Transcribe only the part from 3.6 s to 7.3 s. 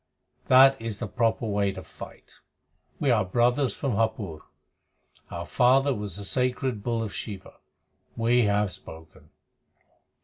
from Hapur. Our father was a sacred bull of